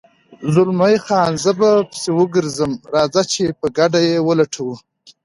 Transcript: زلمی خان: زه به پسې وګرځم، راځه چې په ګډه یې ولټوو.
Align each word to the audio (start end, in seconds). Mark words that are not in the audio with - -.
زلمی 0.53 0.95
خان: 1.05 1.31
زه 1.43 1.51
به 1.59 1.69
پسې 1.89 2.09
وګرځم، 2.17 2.71
راځه 2.93 3.21
چې 3.31 3.43
په 3.59 3.67
ګډه 3.77 3.99
یې 4.07 4.17
ولټوو. 4.27 4.75